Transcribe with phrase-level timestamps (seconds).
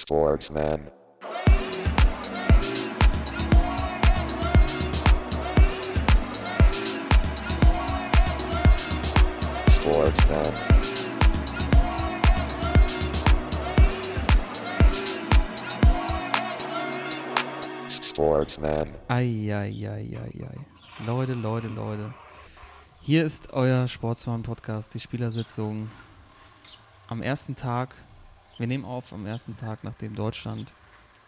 [0.00, 0.90] Sportsman.
[9.68, 10.44] Sportsman.
[17.90, 18.88] Sportsman.
[19.08, 20.14] Eieieiei.
[21.04, 22.14] Leute, Leute, Leute.
[23.00, 25.90] Hier ist euer Sportsmann-Podcast, die Spielersitzung.
[27.08, 27.96] Am ersten Tag,
[28.58, 30.72] wir nehmen auf am ersten Tag, nachdem Deutschland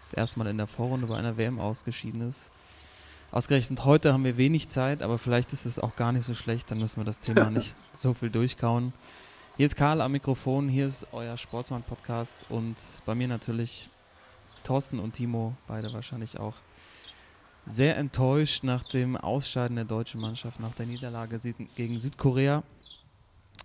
[0.03, 2.51] das erste Mal in der Vorrunde bei einer WM ausgeschieden ist.
[3.31, 6.71] Ausgerechnet heute haben wir wenig Zeit, aber vielleicht ist es auch gar nicht so schlecht,
[6.71, 8.93] dann müssen wir das Thema nicht so viel durchkauen.
[9.57, 13.89] Hier ist Karl am Mikrofon, hier ist euer Sportsmann-Podcast und bei mir natürlich
[14.65, 16.55] Thorsten und Timo, beide wahrscheinlich auch
[17.67, 21.39] sehr enttäuscht nach dem Ausscheiden der deutschen Mannschaft nach der Niederlage
[21.77, 22.63] gegen Südkorea.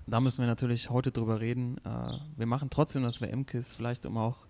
[0.08, 1.78] Da müssen wir natürlich heute drüber reden.
[1.84, 4.46] Äh, wir machen trotzdem das WM-Kiss, vielleicht um auch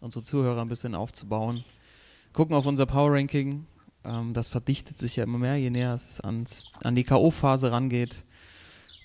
[0.00, 1.64] unsere Zuhörer ein bisschen aufzubauen.
[2.32, 3.66] Gucken auf unser Power Ranking.
[4.04, 8.24] Ähm, das verdichtet sich ja immer mehr, je näher es ans, an die K.O.-Phase rangeht.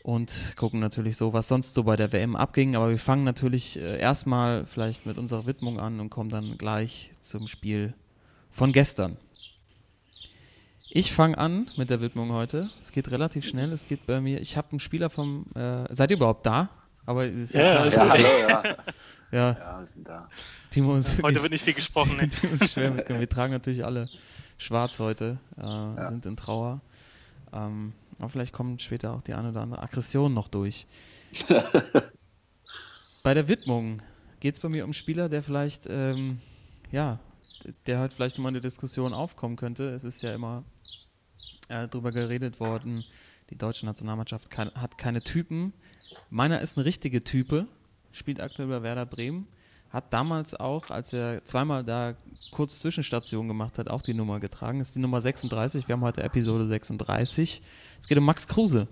[0.03, 2.75] Und gucken natürlich so, was sonst so bei der WM abging.
[2.75, 7.11] Aber wir fangen natürlich äh, erstmal vielleicht mit unserer Widmung an und kommen dann gleich
[7.21, 7.93] zum Spiel
[8.49, 9.17] von gestern.
[10.93, 12.69] Ich fange an mit der Widmung heute.
[12.81, 13.71] Es geht relativ schnell.
[13.71, 14.41] Es geht bei mir.
[14.41, 15.45] Ich habe einen Spieler vom.
[15.55, 16.67] Äh, seid ihr überhaupt da?
[17.05, 18.07] Aber es ist ja, Ja, klar.
[18.07, 18.75] Ja, hallo, ja.
[19.31, 20.27] ja, Ja, wir sind da.
[20.69, 22.17] Timo ist Heute wird nicht viel gesprochen.
[22.17, 22.27] Ne?
[22.29, 23.21] Timo ist schwer mitgekommen.
[23.21, 24.09] Wir tragen natürlich alle
[24.57, 26.81] schwarz heute, äh, sind in Trauer.
[27.53, 30.87] Ähm, aber vielleicht kommt später auch die eine oder andere Aggression noch durch.
[33.23, 34.01] bei der Widmung
[34.41, 36.41] geht es bei mir um einen Spieler, der vielleicht, ähm,
[36.91, 37.19] ja,
[37.85, 39.89] der halt vielleicht mal in der Diskussion aufkommen könnte.
[39.91, 40.65] Es ist ja immer
[41.67, 43.03] äh, drüber geredet worden,
[43.49, 45.73] die deutsche Nationalmannschaft kann, hat keine Typen.
[46.29, 47.67] Meiner ist eine richtige Type,
[48.11, 49.47] spielt aktuell bei Werder Bremen.
[49.89, 52.15] Hat damals auch, als er zweimal da
[52.51, 54.79] kurz Zwischenstation gemacht hat, auch die Nummer getragen.
[54.79, 55.87] Das ist die Nummer 36.
[55.87, 57.61] Wir haben heute Episode 36.
[57.99, 58.87] Es geht um Max Kruse.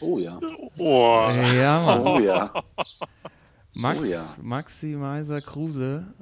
[0.00, 0.40] Oh ja.
[0.78, 1.26] Oh.
[1.54, 2.06] Ja, Mann.
[2.06, 2.52] Oh ja.
[3.74, 4.24] Max, Oh ja.
[4.42, 6.12] Maxi Meiser Kruse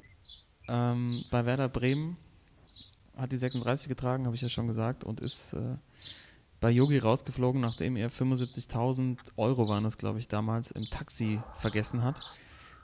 [0.67, 2.15] ähm, bei Werder Bremen
[3.19, 5.75] hat die 36 getragen, habe ich ja schon gesagt, und ist äh,
[6.59, 12.03] bei Yogi rausgeflogen, nachdem er 75.000 Euro waren das, glaube ich, damals im Taxi vergessen
[12.03, 12.19] hat.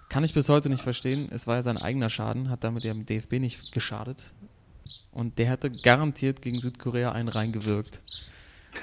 [0.09, 1.29] Kann ich bis heute nicht verstehen.
[1.31, 4.23] Es war ja sein eigener Schaden, hat damit ja dem DFB nicht geschadet.
[5.11, 8.01] Und der hätte garantiert gegen Südkorea einen reingewirkt.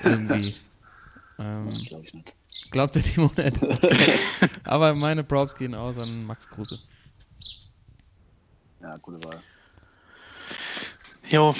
[0.03, 0.55] Irgendwie.
[1.39, 2.34] ähm, Das glaube ich nicht.
[2.71, 3.63] Glaubt der Timo nicht.
[3.63, 4.19] Okay.
[4.65, 6.79] Aber meine Props gehen aus an Max Kruse.
[8.81, 9.41] Ja, gute Wahl.
[11.28, 11.55] Jo,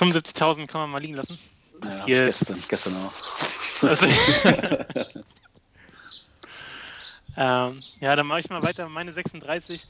[0.00, 1.38] 75.000 kann man mal liegen lassen.
[1.82, 3.12] Ja, hab ich hier- gestern, gestern auch.
[3.82, 4.06] Also,
[7.36, 8.88] ähm, ja, dann mache ich mal weiter.
[8.88, 9.86] Meine 36.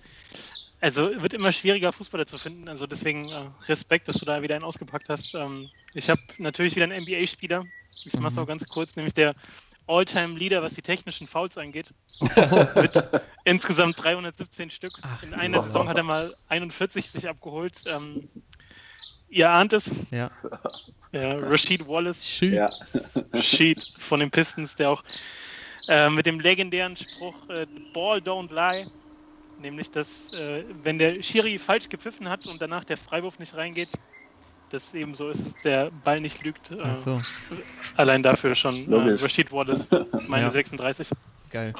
[0.81, 2.69] Also wird immer schwieriger, Fußballer zu finden.
[2.69, 5.34] Also deswegen äh, Respekt, dass du da wieder einen ausgepackt hast.
[5.34, 7.66] Ähm, ich habe natürlich wieder einen NBA-Spieler.
[8.04, 8.39] Ich mache es Mhm.
[8.41, 9.34] auch ganz kurz, nämlich der
[9.87, 11.91] All-Time-Leader, was die technischen Fouls angeht.
[12.75, 12.93] Mit
[13.44, 14.99] insgesamt 317 Stück.
[15.03, 15.62] Ach, In einer.
[15.62, 17.78] Saison hat er mal 41 sich abgeholt.
[17.87, 18.28] Ähm,
[19.32, 19.91] ihr ahnt es.
[20.10, 20.31] Ja.
[21.10, 22.25] Ja, Rashid Wallace.
[22.25, 22.54] Schön.
[22.54, 22.70] Ja.
[23.34, 25.03] Sheet von den Pistons, der auch
[25.88, 28.87] äh, mit dem legendären Spruch äh, Ball don't lie,
[29.60, 33.91] nämlich dass äh, wenn der Schiri falsch gepfiffen hat und danach der Freiwurf nicht reingeht,
[34.71, 36.71] dass eben so ist, dass der Ball nicht lügt.
[36.71, 37.19] Äh, Ach so,
[37.97, 39.15] Allein dafür schon äh.
[39.22, 39.88] Rashid Wallace,
[40.28, 40.50] meine Ja.
[40.50, 41.10] 36.
[41.50, 41.75] geil.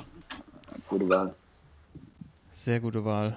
[0.89, 1.35] Gute Wahl.
[2.53, 3.37] Sehr gute Wahl.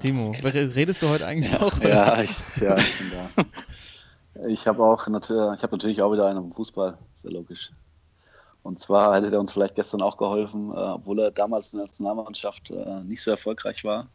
[0.00, 1.76] Timo, re- redest du heute eigentlich auch?
[1.76, 1.88] oder?
[1.88, 4.48] Ja, ich, ja, ich bin da.
[4.48, 7.72] Ich habe auch natürlich, ich habe natürlich auch wieder einen im Fußball, sehr logisch.
[8.62, 11.86] Und zwar hätte er uns vielleicht gestern auch geholfen, äh, obwohl er damals in der
[11.86, 14.08] Nationalmannschaft äh, nicht so erfolgreich war.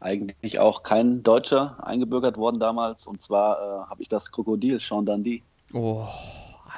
[0.00, 3.06] Eigentlich auch kein Deutscher eingebürgert worden damals.
[3.06, 5.42] Und zwar äh, habe ich das Krokodil, Sean Dundee.
[5.72, 6.06] Oh,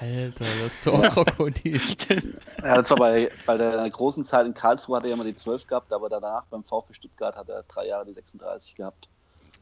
[0.03, 1.81] Alter, das Torkrokodil.
[2.63, 5.67] Er hat zwar bei, bei der großen Zeit in Karlsruhe hat er immer die 12
[5.67, 9.09] gehabt, aber danach beim VfB Stuttgart hat er drei Jahre die 36 gehabt.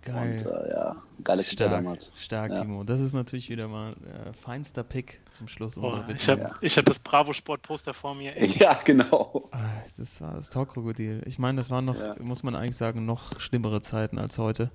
[0.07, 0.47] Und Geil.
[0.67, 2.11] äh, ja, geile Kicker Stark, damals.
[2.17, 2.63] stark, Ja.
[2.63, 2.85] Timo.
[2.85, 6.79] Das ist natürlich wieder mal äh, feinster Pick zum Schluss Oh, unserer ich habe ich
[6.79, 8.35] hab das Bravo Sport Poster vor mir.
[8.35, 8.47] Ey.
[8.59, 9.47] Ja, genau.
[9.53, 9.59] Ah,
[9.99, 11.23] das war das Torkrokodil.
[11.27, 12.15] Ich meine, das waren noch, Ja.
[12.19, 14.71] muss man eigentlich sagen, noch schlimmere Zeiten als heute.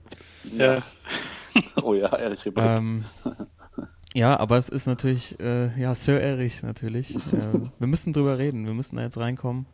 [0.56, 0.80] Ja.
[1.82, 2.58] Oh ja, ehrlich Respekt.
[2.60, 3.06] Ähm,
[4.16, 7.16] ja, aber es ist natürlich, äh, ja, Sir Erich natürlich.
[7.34, 9.66] äh, wir müssen drüber reden, wir müssen da jetzt reinkommen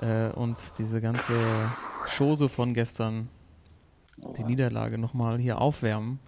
[0.00, 1.34] äh, und diese ganze
[2.16, 3.28] Chose von gestern,
[4.38, 6.18] die Niederlage nochmal hier aufwärmen.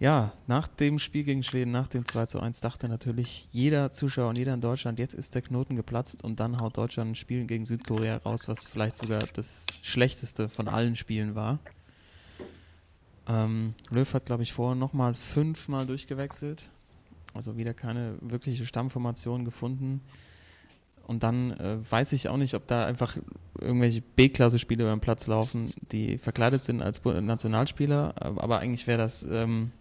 [0.00, 4.28] Ja, nach dem Spiel gegen Schweden, nach dem 2 zu 1, dachte natürlich jeder Zuschauer
[4.28, 7.44] und jeder in Deutschland, jetzt ist der Knoten geplatzt und dann haut Deutschland ein Spiel
[7.46, 11.58] gegen Südkorea raus, was vielleicht sogar das schlechteste von allen Spielen war.
[13.28, 16.70] Ähm, Löw hat, glaube ich, vorher nochmal fünfmal durchgewechselt.
[17.34, 20.00] Also wieder keine wirkliche Stammformation gefunden.
[21.06, 23.16] Und dann äh, weiß ich auch nicht, ob da einfach
[23.58, 28.14] irgendwelche B-Klasse-Spieler über den Platz laufen, die verkleidet sind als Nationalspieler.
[28.20, 29.72] Aber eigentlich wäre das, ähm,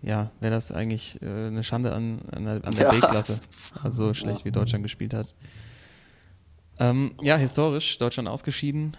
[0.00, 2.90] ja, wäre das eigentlich äh, eine Schande an, an der, an der ja.
[2.92, 3.40] B-Klasse.
[3.82, 5.34] Also so schlecht, wie Deutschland gespielt hat.
[6.78, 8.96] Ähm, ja, historisch, Deutschland ausgeschieden.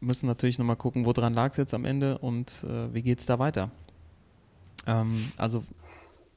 [0.00, 3.26] Müssen natürlich nochmal gucken, woran lag es jetzt am Ende und äh, wie geht es
[3.26, 3.70] da weiter.
[4.86, 5.64] Ähm, also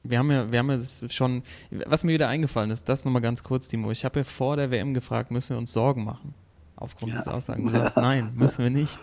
[0.02, 1.42] wir haben ja, wir haben ja das schon,
[1.86, 3.90] was mir wieder eingefallen ist, das nochmal ganz kurz, Timo.
[3.90, 6.34] Ich habe ja vor der WM gefragt, müssen wir uns Sorgen machen?
[6.76, 7.18] Aufgrund ja.
[7.18, 7.66] dieser Aussagen.
[7.66, 8.98] Du sagst, nein, müssen wir nicht.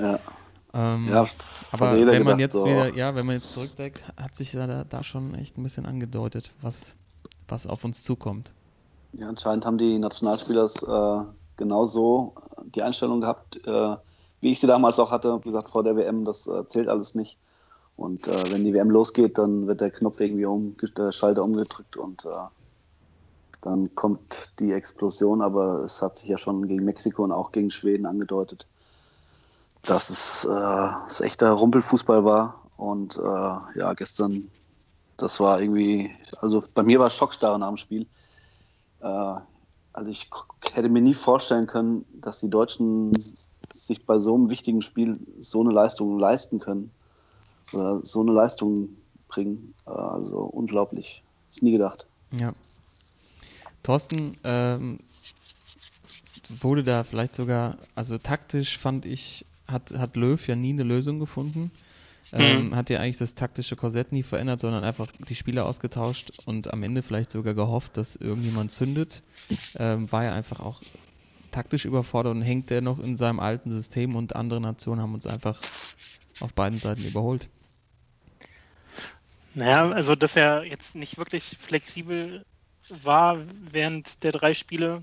[0.00, 0.18] Ja.
[0.74, 1.24] Ähm, ja
[1.72, 2.64] aber wenn man jetzt so.
[2.64, 6.52] wieder, ja, wenn man jetzt zurückdenkt, hat sich da, da schon echt ein bisschen angedeutet,
[6.60, 6.96] was,
[7.46, 8.52] was auf uns zukommt.
[9.12, 12.34] Ja, anscheinend haben die Nationalspieler äh, genauso
[12.64, 13.96] die Einstellung gehabt, äh,
[14.40, 17.14] wie ich sie damals auch hatte, wie gesagt, vor der WM, das äh, zählt alles
[17.14, 17.38] nicht.
[17.96, 21.98] Und äh, wenn die WM losgeht, dann wird der Knopf irgendwie um, der Schalter umgedrückt
[21.98, 22.28] und äh,
[23.60, 25.42] dann kommt die Explosion.
[25.42, 28.66] Aber es hat sich ja schon gegen Mexiko und auch gegen Schweden angedeutet,
[29.82, 32.62] dass es, äh, es echter Rumpelfußball war.
[32.78, 33.20] Und äh,
[33.78, 34.50] ja, gestern,
[35.18, 36.10] das war irgendwie,
[36.40, 38.06] also bei mir war es Schockstarre nach dem Spiel.
[40.00, 40.30] Also ich
[40.72, 43.36] hätte mir nie vorstellen können, dass die Deutschen
[43.74, 46.90] sich bei so einem wichtigen Spiel so eine Leistung leisten können
[47.74, 48.96] oder so eine Leistung
[49.28, 49.74] bringen.
[49.86, 51.22] Äh, also unglaublich.
[51.52, 52.06] Ich nie gedacht.
[52.32, 52.54] Ja.
[53.82, 55.00] Thorsten, ähm,
[56.48, 61.20] wurde da vielleicht sogar, also taktisch fand ich, hat, hat Löw ja nie eine Lösung
[61.20, 61.70] gefunden.
[62.32, 62.76] Ähm, mhm.
[62.76, 66.82] Hat ja eigentlich das taktische Korsett nie verändert, sondern einfach die Spieler ausgetauscht und am
[66.82, 69.22] Ende vielleicht sogar gehofft, dass irgendjemand zündet.
[69.78, 70.80] Ähm, war ja einfach auch
[71.50, 75.26] taktisch überfordert und hängt er noch in seinem alten System und andere Nationen haben uns
[75.26, 75.60] einfach
[76.40, 77.48] auf beiden Seiten überholt.
[79.54, 82.44] Naja, also dass er jetzt nicht wirklich flexibel
[82.88, 83.38] war
[83.70, 85.02] während der drei Spiele,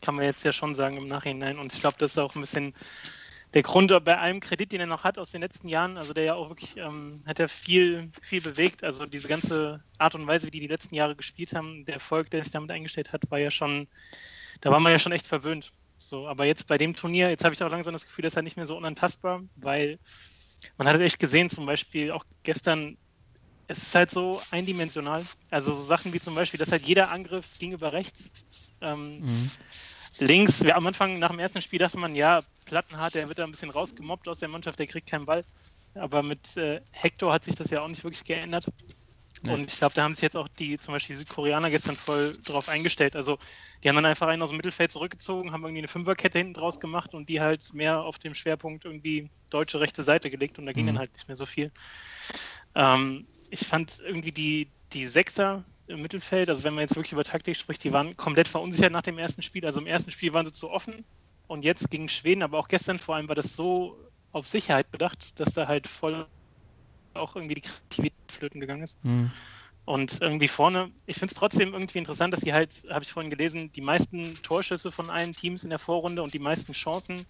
[0.00, 1.58] kann man jetzt ja schon sagen im Nachhinein.
[1.58, 2.74] Und ich glaube, das ist auch ein bisschen
[3.54, 5.96] der Grund bei allem Kredit, den er noch hat aus den letzten Jahren.
[5.96, 8.84] Also der ja auch wirklich, ähm, hat er viel, viel bewegt.
[8.84, 12.30] Also diese ganze Art und Weise, wie die die letzten Jahre gespielt haben, der Erfolg,
[12.30, 13.88] der sich damit eingestellt hat, war ja schon,
[14.60, 15.72] da war man ja schon echt verwöhnt.
[15.98, 18.42] So, aber jetzt bei dem Turnier, jetzt habe ich auch langsam das Gefühl, dass er
[18.42, 19.98] nicht mehr so unantastbar, weil
[20.76, 22.96] man hat echt gesehen, zum Beispiel auch gestern
[23.68, 25.24] es ist halt so eindimensional.
[25.50, 28.30] Also so Sachen wie zum Beispiel, dass halt jeder Angriff ging über rechts.
[28.80, 29.50] Ähm, mhm.
[30.20, 33.44] Links, ja, am Anfang nach dem ersten Spiel dachte man, ja, Plattenhart, der wird da
[33.44, 35.44] ein bisschen rausgemobbt aus der Mannschaft, der kriegt keinen Ball.
[35.94, 38.66] Aber mit äh, Hector hat sich das ja auch nicht wirklich geändert.
[39.42, 39.52] Nee.
[39.52, 42.36] Und ich glaube, da haben sich jetzt auch die, zum Beispiel die Südkoreaner gestern voll
[42.44, 43.14] drauf eingestellt.
[43.14, 43.38] Also
[43.82, 46.80] die haben dann einfach einen aus dem Mittelfeld zurückgezogen, haben irgendwie eine Fünferkette hinten draus
[46.80, 50.72] gemacht und die halt mehr auf dem Schwerpunkt irgendwie deutsche rechte Seite gelegt und da
[50.72, 50.88] ging mhm.
[50.88, 51.70] dann halt nicht mehr so viel.
[52.74, 57.24] Ähm, ich fand irgendwie die, die Sechser im Mittelfeld, also wenn man jetzt wirklich über
[57.24, 59.64] Taktik spricht, die waren komplett verunsichert nach dem ersten Spiel.
[59.66, 61.06] Also im ersten Spiel waren sie zu offen
[61.46, 63.98] und jetzt gegen Schweden, aber auch gestern vor allem war das so
[64.30, 66.26] auf Sicherheit bedacht, dass da halt voll
[67.14, 69.02] auch irgendwie die Kreativität flöten gegangen ist.
[69.04, 69.32] Mhm.
[69.84, 73.30] Und irgendwie vorne, ich finde es trotzdem irgendwie interessant, dass sie halt, habe ich vorhin
[73.30, 77.24] gelesen, die meisten Torschüsse von allen Teams in der Vorrunde und die meisten Chancen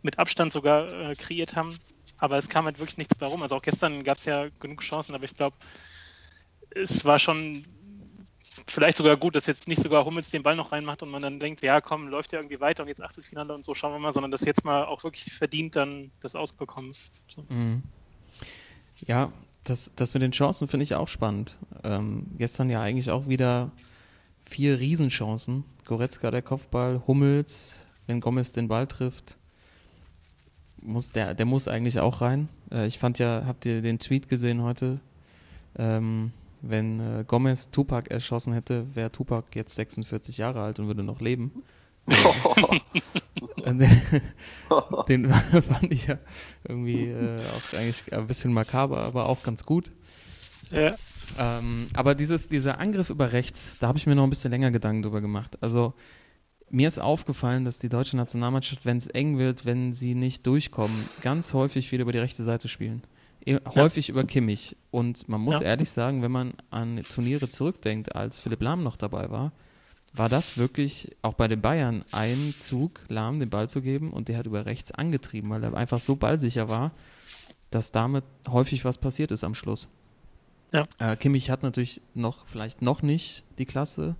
[0.00, 1.78] mit Abstand sogar äh, kreiert haben
[2.18, 3.42] aber es kam halt wirklich nichts bei rum.
[3.42, 5.56] Also auch gestern gab es ja genug Chancen, aber ich glaube,
[6.70, 7.64] es war schon
[8.66, 11.40] vielleicht sogar gut, dass jetzt nicht sogar Hummels den Ball noch reinmacht und man dann
[11.40, 14.12] denkt, ja komm, läuft ja irgendwie weiter und jetzt Achtelfinale und so, schauen wir mal,
[14.12, 17.10] sondern dass jetzt mal auch wirklich verdient dann das ausbekommen ist.
[17.28, 17.44] So.
[17.48, 17.82] Mhm.
[19.06, 19.32] Ja,
[19.64, 21.58] das, das mit den Chancen finde ich auch spannend.
[21.84, 23.70] Ähm, gestern ja eigentlich auch wieder
[24.44, 25.64] vier Riesenchancen.
[25.84, 29.38] Goretzka der Kopfball, Hummels, wenn Gomez den Ball trifft
[30.82, 32.48] muss, der, der muss eigentlich auch rein.
[32.70, 35.00] Äh, ich fand ja, habt ihr den Tweet gesehen heute?
[35.76, 41.02] Ähm, wenn äh, Gomez Tupac erschossen hätte, wäre Tupac jetzt 46 Jahre alt und würde
[41.02, 41.62] noch leben.
[43.66, 43.78] den,
[45.08, 46.18] den, fand ich ja
[46.66, 49.92] irgendwie äh, auch eigentlich ein bisschen makaber, aber auch ganz gut.
[50.70, 50.94] Ja.
[51.38, 54.70] Ähm, aber dieses, dieser Angriff über rechts, da habe ich mir noch ein bisschen länger
[54.70, 55.58] Gedanken drüber gemacht.
[55.60, 55.92] Also
[56.70, 61.08] mir ist aufgefallen, dass die deutsche Nationalmannschaft, wenn es eng wird, wenn sie nicht durchkommen,
[61.22, 63.02] ganz häufig wieder über die rechte Seite spielen.
[63.74, 64.12] Häufig ja.
[64.12, 64.76] über Kimmich.
[64.90, 65.66] Und man muss ja.
[65.66, 69.52] ehrlich sagen, wenn man an Turniere zurückdenkt, als Philipp Lahm noch dabei war,
[70.12, 74.28] war das wirklich auch bei den Bayern ein Zug, Lahm den Ball zu geben und
[74.28, 76.92] der hat über rechts angetrieben, weil er einfach so ballsicher war,
[77.70, 79.88] dass damit häufig was passiert ist am Schluss.
[80.72, 80.86] Ja.
[80.98, 84.16] Äh, Kimmich hat natürlich noch, vielleicht noch nicht die Klasse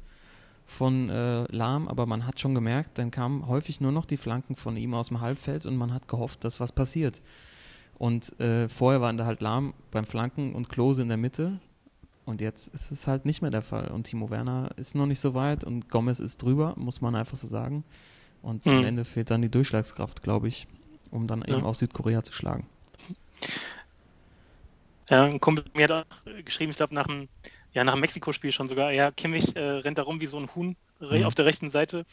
[0.66, 4.54] von äh, Lahm, aber man hat schon gemerkt, dann kamen häufig nur noch die Flanken
[4.54, 7.22] von ihm aus dem Halbfeld und man hat gehofft, dass was passiert.
[7.98, 11.58] Und äh, vorher waren da halt Lahm beim Flanken und Klose in der Mitte.
[12.24, 13.88] Und jetzt ist es halt nicht mehr der Fall.
[13.88, 17.36] Und Timo Werner ist noch nicht so weit und Gomez ist drüber, muss man einfach
[17.36, 17.84] so sagen.
[18.42, 18.84] Und am Hm.
[18.84, 20.68] Ende fehlt dann die Durchschlagskraft, glaube ich,
[21.10, 21.62] um dann eben Ja.
[21.64, 22.66] auch Südkorea zu schlagen.
[25.10, 27.28] Ja, ein Kumpel mir hat auch geschrieben, ich glaube nach dem,
[27.72, 30.54] ja, nach dem Mexiko-Spiel schon sogar, ja, Kimmich äh, rennt da rum wie so ein
[30.54, 31.24] Huhn Mhm.
[31.24, 32.04] auf der rechten Seite.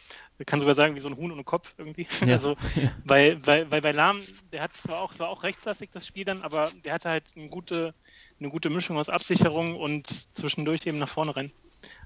[0.45, 2.05] Kann sogar sagen, wie so ein Huhn ohne Kopf irgendwie.
[2.21, 2.33] Ja.
[2.33, 2.55] Also,
[3.03, 4.21] weil, weil, weil bei Lahm,
[4.51, 7.47] der hat zwar auch, zwar auch rechtslastig das Spiel dann, aber der hatte halt eine
[7.47, 7.95] gute,
[8.39, 11.51] eine gute Mischung aus Absicherung und zwischendurch eben nach vorne rennen.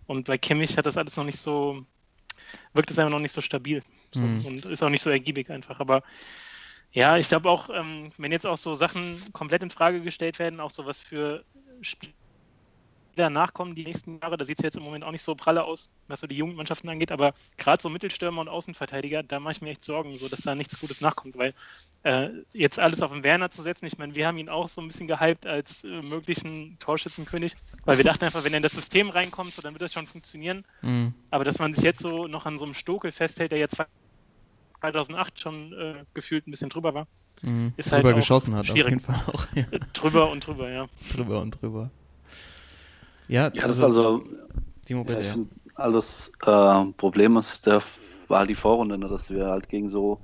[0.07, 1.85] Und bei Kimmich hat das alles noch nicht so,
[2.73, 4.45] wirkt es einfach noch nicht so stabil so, Mhm.
[4.45, 5.81] und ist auch nicht so ergiebig einfach.
[5.81, 6.01] Aber
[6.91, 10.61] ja, ich glaube auch, ähm, wenn jetzt auch so Sachen komplett in Frage gestellt werden,
[10.61, 11.43] auch so was für
[13.19, 15.65] Spieler nachkommen die nächsten Jahre, da sieht es jetzt im Moment auch nicht so pralle
[15.65, 19.61] aus, was so die Jugendmannschaften angeht, aber gerade so Mittelstürmer und Außenverteidiger, da mache ich
[19.61, 21.53] mir echt Sorgen, so dass da nichts Gutes nachkommt, weil
[22.03, 24.79] äh, jetzt alles auf den Werner zu setzen, ich meine, wir haben ihn auch so
[24.79, 28.71] ein bisschen gehypt als äh, möglichen Torschützenkönig, weil wir dachten einfach, wenn er in das
[28.71, 31.13] System reinkommt, so, dann wird das schon funktionieren, Mhm.
[31.29, 33.75] aber dass man sich jetzt so noch an so einem Stokel festhält, der jetzt
[34.79, 37.05] 2008 schon äh, gefühlt ein bisschen drüber war,
[37.41, 37.71] Mhm.
[37.77, 38.95] Ist halt drüber geschossen hat, schwierig.
[38.97, 39.47] auf jeden Fall auch.
[39.55, 40.87] Ja, drüber und drüber, ja.
[41.13, 41.89] drüber und drüber.
[43.29, 44.23] Ja, Ja, das ist also,
[44.85, 45.31] Timo, bitte, ja.
[45.31, 47.81] find, also das äh, Problem ist, der
[48.27, 50.19] war halt die Vorrunde, ne, dass wir halt gegen so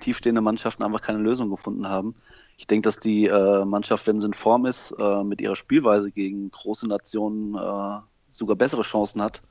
[0.00, 2.14] tiefstehende Mannschaften einfach keine Lösung gefunden haben.
[2.56, 6.10] Ich denke, dass die äh, Mannschaft, wenn sie in Form ist, äh, mit ihrer Spielweise
[6.10, 8.00] gegen große Nationen äh,
[8.30, 9.42] sogar bessere Chancen hat,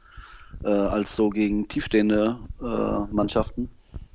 [0.64, 3.70] äh, als so gegen tiefstehende äh, Mannschaften.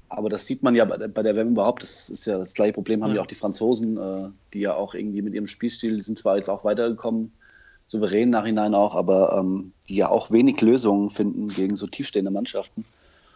[0.08, 1.84] Aber das sieht man ja bei der, bei der WM überhaupt.
[1.84, 3.16] Das ist ja das gleiche Problem, haben Ja.
[3.16, 6.36] ja auch die Franzosen, äh, die ja auch irgendwie mit ihrem Spielstil, die sind zwar
[6.36, 7.32] jetzt auch weitergekommen,
[7.90, 12.84] souverän nachhinein auch, aber ähm, die ja auch wenig Lösungen finden gegen so tiefstehende Mannschaften.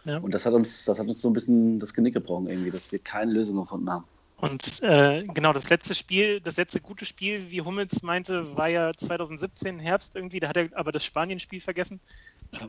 [0.05, 0.17] ja.
[0.19, 2.91] Und das hat uns, das hat uns so ein bisschen das Genick gebrochen irgendwie, dass
[2.91, 4.05] wir keine Lösung gefunden haben.
[4.37, 8.91] Und äh, genau, das letzte Spiel, das letzte gute Spiel, wie Hummels meinte, war ja
[8.93, 11.99] 2017 Herbst irgendwie, da hat er aber das Spanien-Spiel vergessen.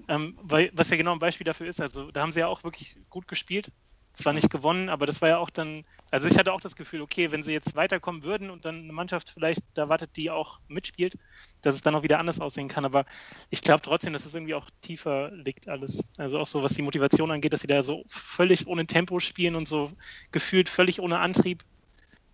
[0.08, 2.64] Ähm, weil, was ja genau ein Beispiel dafür ist, also da haben sie ja auch
[2.64, 3.70] wirklich gut gespielt.
[4.12, 7.00] Zwar nicht gewonnen, aber das war ja auch dann, also ich hatte auch das Gefühl,
[7.02, 10.60] okay, wenn sie jetzt weiterkommen würden und dann eine Mannschaft vielleicht da wartet, die auch
[10.68, 11.18] mitspielt,
[11.62, 12.84] dass es dann auch wieder anders aussehen kann.
[12.84, 13.06] Aber
[13.50, 16.04] ich glaube trotzdem, dass es irgendwie auch tiefer liegt alles.
[16.16, 19.56] Also auch so, was die Motivation angeht, dass sie da so völlig ohne Tempo spielen
[19.56, 19.90] und so
[20.30, 21.64] gefühlt völlig ohne Antrieb.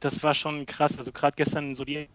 [0.00, 0.98] Das war schon krass.
[0.98, 2.08] Also gerade gestern so die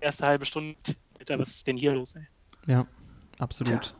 [0.00, 0.76] erste halbe Stunde,
[1.18, 2.26] Alter, was ist denn hier los, ey?
[2.66, 2.86] Ja,
[3.38, 3.82] absolut.
[3.82, 3.92] Tja.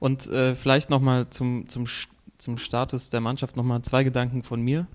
[0.00, 1.84] Und äh, vielleicht nochmal zum, zum,
[2.38, 4.86] zum Status der Mannschaft nochmal zwei Gedanken von mir.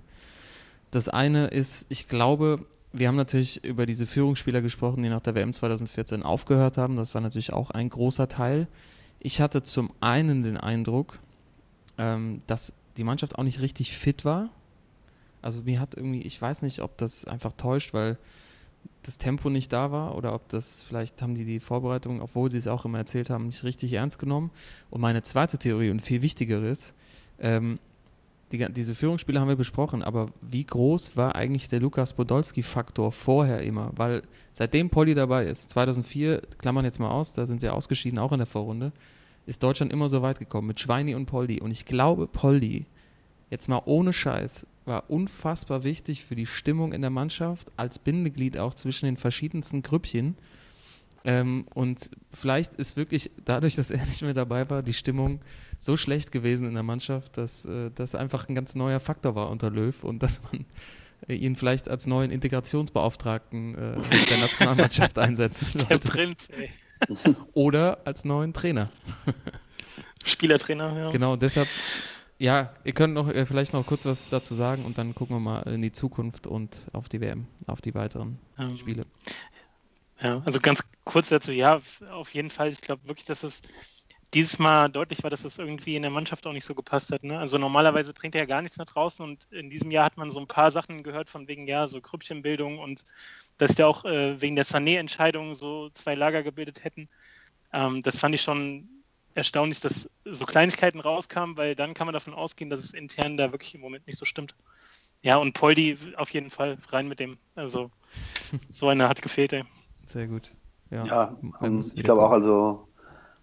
[0.93, 5.33] Das eine ist, ich glaube, wir haben natürlich über diese Führungsspieler gesprochen, die nach der
[5.33, 6.97] WM 2014 aufgehört haben.
[6.97, 8.67] Das war natürlich auch ein großer Teil.
[9.17, 11.17] Ich hatte zum einen den Eindruck,
[11.97, 14.51] ähm, dass die Mannschaft auch nicht richtig fit war.
[15.41, 18.19] Also mir hat irgendwie, ich weiß nicht, ob das einfach täuscht, weil
[19.01, 22.59] das Tempo nicht da war oder ob das, vielleicht haben die die Vorbereitung, obwohl sie
[22.59, 24.51] es auch immer erzählt haben, nicht richtig ernst genommen.
[24.91, 26.93] Und meine zweite Theorie und viel wichtigere ist,
[27.39, 27.79] ähm,
[28.53, 33.62] die, diese Führungsspieler haben wir besprochen, aber wie groß war eigentlich der Lukas Podolski-Faktor vorher
[33.63, 33.91] immer?
[33.95, 34.22] Weil
[34.53, 38.38] seitdem Polly dabei ist, 2004, klammern jetzt mal aus, da sind sie ausgeschieden, auch in
[38.38, 38.91] der Vorrunde,
[39.48, 41.60] ist Deutschland immer so weit gekommen mit Schweini und Poldi.
[41.62, 42.86] Und ich glaube, Poldi,
[43.50, 48.57] jetzt mal ohne Scheiß, war unfassbar wichtig für die Stimmung in der Mannschaft, als Bindeglied
[48.57, 50.36] auch zwischen den verschiedensten Grüppchen.
[51.25, 55.39] Ähm, und vielleicht ist wirklich dadurch, dass er nicht mehr dabei war, die Stimmung
[55.79, 59.49] so schlecht gewesen in der Mannschaft, dass äh, das einfach ein ganz neuer Faktor war
[59.49, 60.65] unter Löw und dass man
[61.27, 63.77] äh, ihn vielleicht als neuen Integrationsbeauftragten äh,
[64.29, 66.07] der Nationalmannschaft einsetzen Der sollte.
[66.09, 66.69] Prinz, ey.
[67.53, 68.89] Oder als neuen Trainer.
[70.25, 71.11] Spielertrainer, ja.
[71.11, 71.67] Genau, deshalb,
[72.39, 75.39] ja, ihr könnt noch äh, vielleicht noch kurz was dazu sagen und dann gucken wir
[75.41, 79.05] mal in die Zukunft und auf die WM, auf die weiteren Ähm, Spiele.
[80.23, 82.69] Ja, also ganz kurz dazu, ja, auf jeden Fall.
[82.69, 83.61] Ich glaube wirklich, dass es
[84.33, 87.23] dieses Mal deutlich war, dass es irgendwie in der Mannschaft auch nicht so gepasst hat.
[87.23, 87.37] Ne?
[87.37, 90.31] Also normalerweise trinkt er ja gar nichts nach draußen und in diesem Jahr hat man
[90.31, 93.05] so ein paar Sachen gehört von wegen, ja, so Grüppchenbildung und
[93.57, 97.09] dass ja auch äh, wegen der Sané-Entscheidung so zwei Lager gebildet hätten.
[97.73, 98.87] Ähm, das fand ich schon
[99.35, 103.51] erstaunlich, dass so Kleinigkeiten rauskamen, weil dann kann man davon ausgehen, dass es intern da
[103.51, 104.55] wirklich im Moment nicht so stimmt.
[105.21, 107.37] Ja, und Poldi auf jeden Fall rein mit dem.
[107.55, 107.91] Also
[108.69, 109.63] so einer hat gefehlt, ey.
[110.13, 110.43] Sehr gut.
[110.91, 112.88] Ja, Ja, ähm, ich glaube auch, also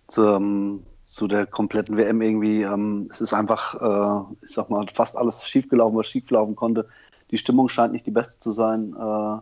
[0.09, 5.17] zum, zu der kompletten WM irgendwie, ähm, es ist einfach, äh, ich sag mal, fast
[5.17, 6.89] alles schiefgelaufen, was schieflaufen konnte.
[7.31, 8.95] Die Stimmung scheint nicht die beste zu sein.
[8.99, 9.39] Äh,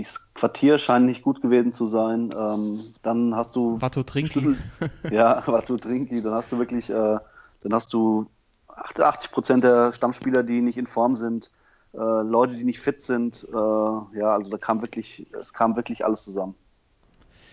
[0.00, 2.30] das Quartier scheint nicht gut gewesen zu sein.
[2.36, 3.80] Ähm, dann hast du.
[3.80, 4.30] Watto Trinki.
[4.40, 4.56] Schlüssel-
[5.10, 6.22] ja, Watto Trinki.
[6.22, 7.18] Dann hast du wirklich, äh,
[7.62, 8.26] dann hast du
[8.68, 11.50] 80 Prozent der Stammspieler, die nicht in Form sind,
[11.94, 13.46] äh, Leute, die nicht fit sind.
[13.50, 16.54] Äh, ja, also da kam wirklich, es kam wirklich alles zusammen.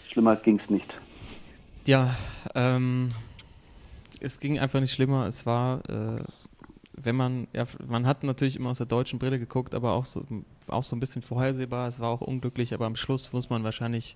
[0.08, 1.00] Schlimmer ging es nicht.
[1.86, 2.16] Ja,
[2.56, 3.10] ähm,
[4.20, 5.28] es ging einfach nicht schlimmer.
[5.28, 6.24] Es war, äh,
[6.94, 10.26] wenn man, ja, man hat natürlich immer aus der deutschen Brille geguckt, aber auch so,
[10.68, 11.88] auch so ein bisschen vorhersehbar.
[11.88, 14.16] Es war auch unglücklich, aber am Schluss muss man wahrscheinlich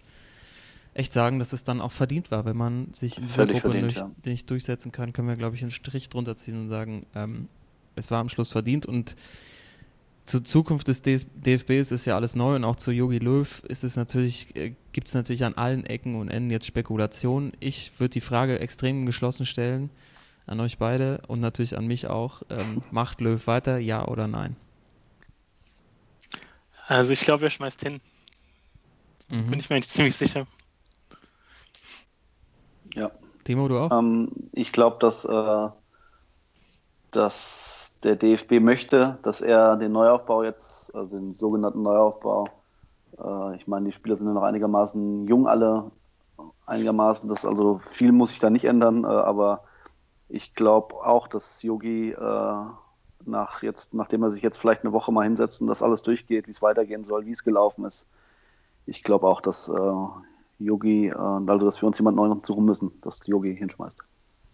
[0.94, 2.46] echt sagen, dass es dann auch verdient war.
[2.46, 5.62] Wenn man sich in dieser Gruppe verdient, nicht, nicht durchsetzen kann, können wir, glaube ich,
[5.62, 7.48] einen Strich drunter ziehen und sagen, ähm,
[7.96, 9.16] es war am Schluss verdient und
[10.26, 13.96] zur Zukunft des DFBs ist ja alles neu und auch zu Yogi Löw ist es
[13.96, 17.52] natürlich, äh, gibt es natürlich an allen Ecken und Enden jetzt Spekulationen.
[17.60, 19.90] Ich würde die Frage extrem geschlossen stellen
[20.46, 22.42] an euch beide und natürlich an mich auch.
[22.50, 24.56] Ähm, macht Löw weiter, ja oder nein?
[26.88, 28.00] Also ich glaube, er schmeißt hin.
[29.30, 29.50] Mhm.
[29.50, 30.48] Bin ich mir eigentlich ziemlich sicher.
[32.94, 33.12] Ja.
[33.44, 33.92] Timo, du auch?
[33.92, 35.68] Ähm, ich glaube, dass, äh,
[37.12, 42.48] dass der DFB möchte, dass er den Neuaufbau jetzt, also den sogenannten Neuaufbau,
[43.18, 45.92] äh, ich meine, die Spieler sind ja noch einigermaßen jung alle,
[46.66, 49.64] einigermaßen, das also viel muss sich da nicht ändern, äh, aber
[50.30, 52.56] ich glaube auch, dass Yogi äh,
[53.26, 56.48] nach jetzt, nachdem er sich jetzt vielleicht eine Woche mal hinsetzt und das alles durchgeht,
[56.48, 58.08] wie es weitergehen soll, wie es gelaufen ist,
[58.86, 59.74] ich glaube auch, dass äh,
[60.60, 63.98] Yogi, äh, also dass wir uns jemand Neuen suchen müssen, dass Yogi hinschmeißt.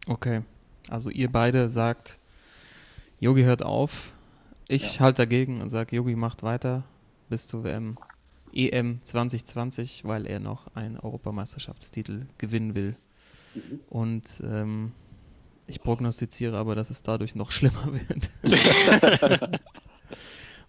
[0.07, 0.41] Okay.
[0.89, 2.19] Also ihr beide sagt,
[3.19, 4.11] Yogi hört auf.
[4.67, 6.83] Ich halte dagegen und sage, Yogi macht weiter
[7.29, 7.97] bis zur WM
[8.53, 12.95] EM 2020, weil er noch einen Europameisterschaftstitel gewinnen will.
[13.89, 14.91] Und ähm,
[15.67, 18.29] ich prognostiziere aber, dass es dadurch noch schlimmer wird.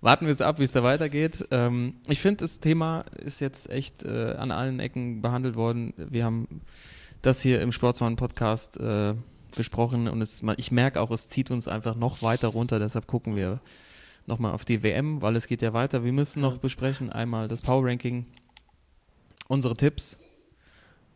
[0.03, 1.47] Warten wir es ab, wie es da weitergeht.
[1.51, 5.93] Ähm, ich finde, das Thema ist jetzt echt äh, an allen Ecken behandelt worden.
[5.97, 6.63] Wir haben
[7.21, 9.15] das hier im Sportsmann-Podcast äh,
[9.57, 12.79] besprochen und es, ich merke auch, es zieht uns einfach noch weiter runter.
[12.79, 13.61] Deshalb gucken wir
[14.27, 16.05] nochmal auf die WM, weil es geht ja weiter.
[16.05, 18.27] Wir müssen noch besprechen einmal das Power Ranking,
[19.49, 20.19] unsere Tipps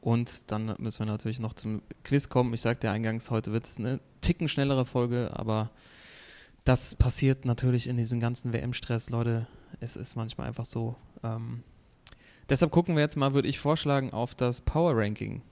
[0.00, 2.52] und dann müssen wir natürlich noch zum Quiz kommen.
[2.52, 5.70] Ich sagte ja eingangs, heute wird es eine ticken schnellere Folge, aber
[6.64, 9.46] das passiert natürlich in diesem ganzen WM-Stress, Leute.
[9.80, 10.96] Es ist manchmal einfach so.
[11.22, 11.62] Ähm,
[12.48, 15.42] deshalb gucken wir jetzt mal, würde ich vorschlagen, auf das Power Ranking.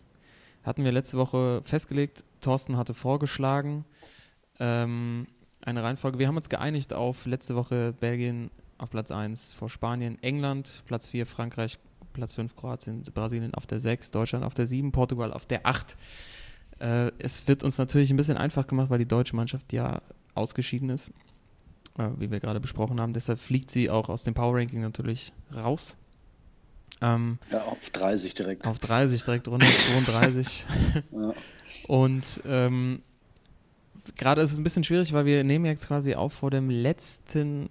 [0.64, 2.24] Hatten wir letzte Woche festgelegt.
[2.42, 3.84] Thorsten hatte vorgeschlagen
[4.60, 5.26] ähm,
[5.62, 6.18] eine Reihenfolge.
[6.18, 11.08] Wir haben uns geeinigt auf letzte Woche Belgien auf Platz 1 vor Spanien, England Platz
[11.08, 11.78] 4, Frankreich
[12.12, 15.96] Platz 5, Kroatien, Brasilien auf der 6, Deutschland auf der 7, Portugal auf der 8.
[16.80, 20.02] Äh, es wird uns natürlich ein bisschen einfach gemacht, weil die deutsche Mannschaft ja
[20.34, 21.10] ausgeschieden ist,
[21.96, 23.12] äh, wie wir gerade besprochen haben.
[23.12, 25.96] Deshalb fliegt sie auch aus dem Power Ranking natürlich raus.
[27.00, 28.66] Ähm, Ja, auf 30 direkt.
[28.66, 30.66] auf 30 direkt runter, 32.
[31.12, 31.32] Ja.
[31.88, 33.02] Und ähm,
[34.16, 37.70] gerade ist es ein bisschen schwierig, weil wir nehmen jetzt quasi auf vor dem letzten,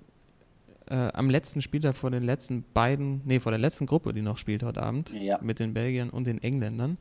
[0.90, 4.38] äh, am letzten Spieltag vor den letzten beiden, nee, vor der letzten Gruppe, die noch
[4.38, 5.40] spielt heute Abend, Ja.
[5.42, 6.98] mit den Belgiern und den Engländern.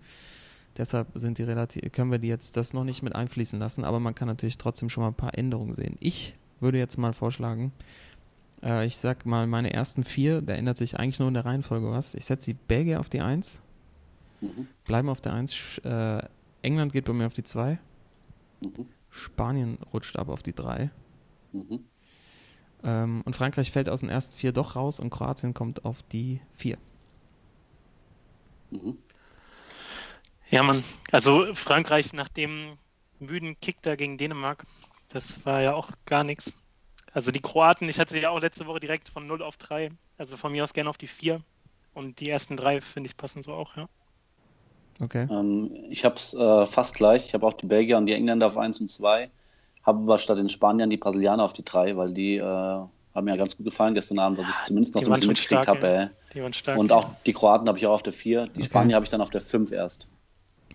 [0.76, 3.98] Deshalb sind die relativ, können wir die jetzt das noch nicht mit einfließen lassen, aber
[4.00, 5.96] man kann natürlich trotzdem schon mal ein paar Änderungen sehen.
[6.00, 7.72] Ich würde jetzt mal vorschlagen,
[8.62, 11.90] äh, ich sag mal meine ersten vier, da ändert sich eigentlich nur in der Reihenfolge
[11.90, 12.14] was.
[12.14, 13.60] Ich setze die Belgier auf die 1,
[14.40, 14.68] Mhm.
[14.84, 16.22] bleiben auf der 1, Sch- äh,
[16.62, 17.78] England geht bei mir auf die 2,
[18.62, 18.88] Mhm.
[19.10, 20.90] Spanien rutscht ab auf die 3
[21.52, 21.90] Mhm.
[22.82, 26.40] ähm, und Frankreich fällt aus den ersten vier doch raus und Kroatien kommt auf die
[26.54, 26.78] 4.
[28.70, 28.98] Mhm.
[30.50, 30.84] Ja, Mann.
[31.12, 32.78] Also Frankreich nach dem
[33.18, 34.66] müden Kick da gegen Dänemark,
[35.08, 36.52] das war ja auch gar nichts.
[37.12, 39.90] Also die Kroaten, ich hatte ja auch letzte Woche direkt von 0 auf 3.
[40.18, 41.42] Also von mir aus gerne auf die 4.
[41.94, 43.88] Und die ersten drei, finde ich, passen so auch, ja.
[45.02, 45.26] Okay.
[45.30, 47.26] Ähm, ich habe es äh, fast gleich.
[47.26, 49.30] Ich habe auch die Belgier und die Engländer auf 1 und 2.
[49.82, 53.36] Habe aber statt den Spaniern die Brasilianer auf die 3, weil die äh, haben mir
[53.36, 56.10] ganz gut gefallen gestern Abend, was ich zumindest noch die so ein bisschen mitgekriegt habe.
[56.76, 58.46] Und auch die Kroaten habe ich auch auf der 4.
[58.46, 58.64] Die Okay.
[58.64, 60.06] Spanier habe ich dann auf der 5 erst.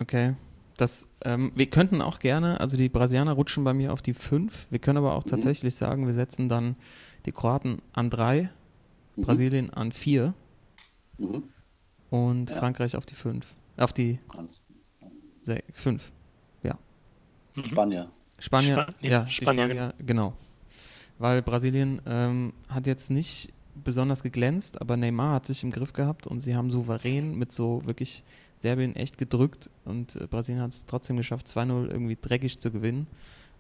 [0.02, 0.34] Okay.
[0.78, 4.68] Das, ähm, wir könnten auch gerne, also die Brasilianer rutschen bei mir auf die 5.
[4.70, 5.30] Wir können aber auch Mhm.
[5.30, 6.76] tatsächlich sagen, wir setzen dann
[7.26, 8.50] die Kroaten an 3,
[9.16, 9.22] Mhm.
[9.22, 10.34] Brasilien an 4
[11.18, 11.44] Mhm.
[12.10, 12.56] und Ja.
[12.58, 13.46] Frankreich auf die 5.
[13.78, 14.64] Auf die Ganz-
[15.74, 16.12] 5.
[16.64, 17.66] Mhm.
[17.68, 18.12] Spanier.
[18.38, 20.34] Spanier, Spa- ja, ja, Spanier, Spanier, genau.
[21.20, 26.28] Weil Brasilien ähm, hat jetzt nicht besonders geglänzt, aber Neymar hat sich im Griff gehabt
[26.28, 28.24] und sie haben souverän mit so wirklich
[28.58, 33.08] Serbien echt gedrückt und äh, Brasilien hat es trotzdem geschafft, 2-0 irgendwie dreckig zu gewinnen.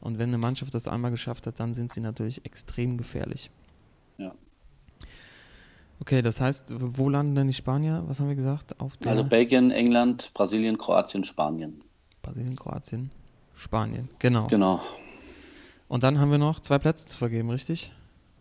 [0.01, 3.49] Und wenn eine Mannschaft das einmal geschafft hat, dann sind sie natürlich extrem gefährlich.
[6.05, 8.03] Okay, das heißt, wo landen denn die Spanier?
[8.05, 8.75] Was haben wir gesagt?
[9.07, 11.81] Also Belgien, England, Brasilien, Kroatien, Spanien.
[12.21, 13.09] Brasilien, Kroatien,
[13.55, 14.09] Spanien.
[14.19, 14.45] Genau.
[14.47, 14.81] Genau.
[15.87, 17.91] Und dann haben wir noch zwei Plätze zu vergeben, richtig?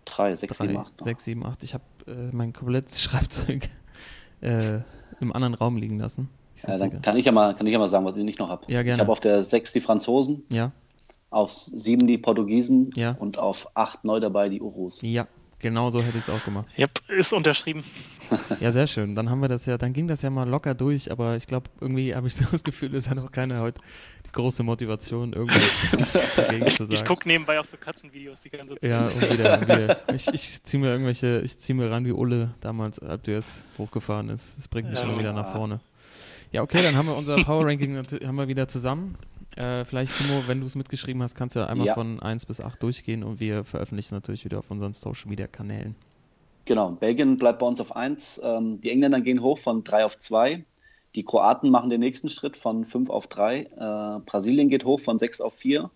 [0.05, 0.99] Drei, sechs, Drei, sieben, acht.
[0.99, 1.05] noch.
[1.07, 1.63] sechs, sieben, acht.
[1.65, 3.67] Ich habe äh, mein komplettes Schreibzeug
[4.43, 4.81] äh,
[5.21, 6.29] im anderen Raum liegen lassen.
[6.67, 8.51] Ja, dann kann ich ja mal, kann ich ja mal sagen, was ich nicht noch
[8.51, 8.71] habe.
[8.71, 8.97] Ja, gerne.
[8.97, 10.71] Ich habe auf der sechs die Franzosen, ja,
[11.31, 13.13] auf sieben die Portugiesen Ja.
[13.19, 15.01] und auf acht neu dabei die Urus.
[15.03, 15.27] ja,
[15.59, 16.67] genau so hätte ich es auch gemacht.
[16.79, 17.83] Yep, ist unterschrieben.
[18.61, 19.15] Ja, sehr schön.
[19.15, 21.69] Dann haben wir das ja, dann ging das ja mal locker durch, aber ich glaube,
[21.81, 23.81] irgendwie habe ich so das Gefühl, es hat auch keiner heute
[24.27, 25.71] die große Motivation, irgendwas
[26.37, 26.95] dagegen zu sagen.
[26.95, 28.91] Ich gucke nebenbei auch so Katzenvideos die ganze Zeit.
[28.91, 29.99] Ja, und wieder, und wieder.
[30.15, 34.31] Ich, ich ziehe mir irgendwelche, ich ziehe mir ran wie Ulle damals, als DS hochgefahren
[34.31, 34.57] ist.
[34.57, 35.05] Das bringt mich Ja.
[35.05, 35.81] immer wieder nach vorne.
[36.51, 39.17] Ja, okay, dann haben wir unser Power Ranking haben wir wieder zusammen.
[39.57, 41.95] Äh, vielleicht, Timo, wenn du es mitgeschrieben hast, kannst du ja einmal Ja.
[41.95, 45.95] von 1 bis 8 durchgehen und wir veröffentlichen natürlich wieder auf unseren Social Media Kanälen.
[46.65, 48.41] Genau, Belgien bleibt bei uns auf 1.
[48.43, 50.65] Ähm, die Engländer gehen hoch von 3 auf 2.
[51.15, 53.61] Die Kroaten machen den nächsten Schritt von 5 auf 3.
[53.61, 55.91] Äh, Brasilien geht hoch von 6 auf 4.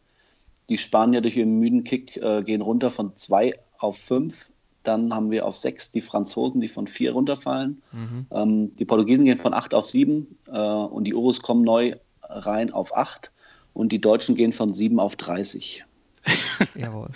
[0.68, 4.53] Die Spanier durch ihren müden Kick äh, gehen runter von 2 auf 5.
[4.85, 7.83] Dann haben wir auf 6 die Franzosen, die von 4 runterfallen.
[7.92, 8.27] Mhm.
[8.31, 12.71] Ähm, die Portugiesen gehen von 8 auf 7 äh, und die Urus kommen neu rein
[12.73, 13.33] auf 8.
[13.79, 15.85] Und die Deutschen gehen von 7 auf 30.
[16.75, 17.11] Jawohl.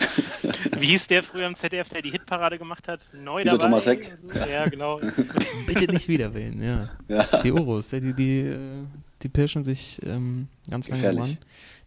[0.79, 3.01] Wie hieß der früher im ZDF, der die Hitparade gemacht hat?
[3.13, 3.65] Neu Wieder dabei?
[3.65, 4.17] Thomas Heck.
[4.49, 5.01] Ja, genau.
[5.67, 6.89] Bitte nicht wieder wählen, ja.
[7.09, 7.41] Ja.
[7.43, 8.57] Die Urus, die, die,
[9.23, 11.39] die pirschen sich ähm, ganz lange Gefährlich.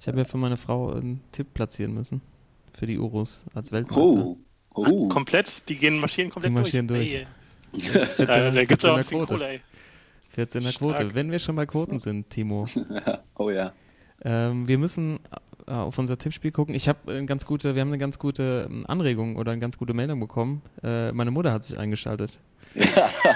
[0.01, 2.19] Ich habe ja für meine Frau einen Tipp platzieren müssen.
[2.77, 4.01] Für die Urus als Weltmeister.
[4.01, 4.37] Oh.
[4.73, 5.07] Oh.
[5.07, 7.15] Komplett, die gehen marschieren komplett Die marschieren durch.
[7.15, 7.27] Ey,
[7.79, 9.47] 14, Da, da gibt es auch 14er ein bisschen Quote.
[9.47, 9.61] Ey.
[10.35, 11.15] 14er Quote.
[11.15, 12.67] Wenn wir schon bei Quoten sind, Timo,
[13.35, 13.71] oh ja.
[14.23, 15.19] Ähm, wir müssen
[15.67, 16.75] äh, auf unser Tippspiel gucken.
[16.75, 19.77] Ich habe eine ganz gute, wir haben eine ganz gute ähm, Anregung oder eine ganz
[19.77, 20.61] gute Meldung bekommen.
[20.83, 22.39] Äh, meine Mutter hat sich eingeschaltet.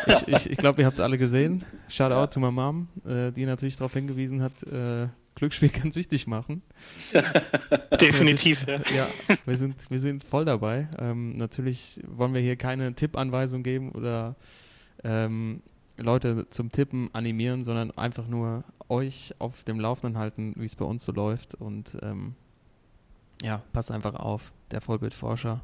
[0.06, 1.64] Ich, ich, ich glaube, ihr habt es alle gesehen.
[1.88, 6.28] Shout out to my mom, äh, die natürlich darauf hingewiesen hat, äh, Glücksspiel kann süchtig
[6.28, 6.62] machen.
[8.02, 8.80] Definitiv, ja.
[8.96, 9.08] Ja,
[9.46, 10.88] wir sind, wir sind voll dabei.
[11.00, 14.36] Ähm, natürlich wollen wir hier keine Tippanweisung geben oder
[15.04, 15.62] ähm,
[15.98, 20.86] Leute zum Tippen animieren, sondern einfach nur euch auf dem Laufenden halten, wie es bei
[20.86, 21.56] uns so läuft.
[21.56, 22.36] Und ähm,
[23.42, 25.62] ja, passt einfach auf, der Vollbildforscher.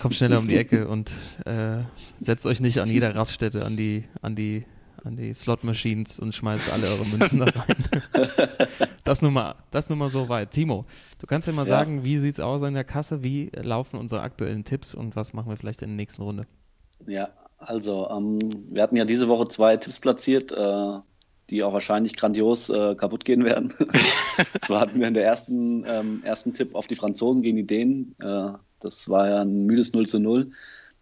[0.00, 1.12] Kommt schneller um die Ecke und
[1.46, 1.82] äh,
[2.18, 4.64] setzt euch nicht an jeder Raststätte an die, an die,
[5.04, 7.76] an die Slot-Machines und schmeißt alle eure Münzen da rein.
[9.02, 10.50] Das nur, mal, das nur mal so weit.
[10.52, 10.84] Timo,
[11.18, 11.70] du kannst ja mal Ja.
[11.70, 13.24] sagen, wie sieht es aus in der Kasse?
[13.24, 16.44] Wie laufen unsere aktuellen Tipps und was machen wir vielleicht in der nächsten Runde?
[17.06, 18.38] Ja, also ähm,
[18.70, 20.98] wir hatten ja diese Woche zwei Tipps platziert, äh,
[21.50, 23.74] die auch wahrscheinlich grandios äh, kaputt gehen werden.
[24.62, 28.14] Zwar hatten wir in der ersten, ähm, ersten Tipp auf die Franzosen gegen die Dänen.
[28.20, 30.52] Äh, das war ja ein müdes 0 zu 0.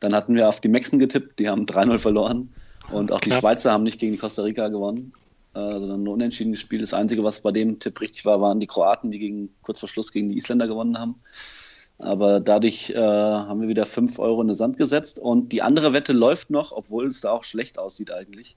[0.01, 2.53] Dann hatten wir auf die Mexen getippt, die haben 3-0 verloren.
[2.91, 3.41] Und auch die Knapp.
[3.41, 5.13] Schweizer haben nicht gegen die Costa Rica gewonnen,
[5.55, 6.83] äh, sondern nur unentschieden gespielt.
[6.83, 9.89] Das Einzige, was bei dem Tipp richtig war, waren die Kroaten, die gegen, kurz vor
[9.89, 11.17] Schluss gegen die Isländer gewonnen haben.
[11.99, 15.19] Aber dadurch äh, haben wir wieder 5 Euro in den Sand gesetzt.
[15.19, 18.57] Und die andere Wette läuft noch, obwohl es da auch schlecht aussieht eigentlich.